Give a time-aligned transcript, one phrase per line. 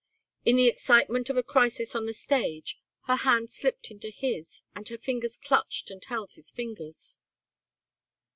[0.45, 4.87] In the excitement of a crisis on the stage her hand slipped into his and
[4.89, 7.19] her fingers clutched and held his fingers.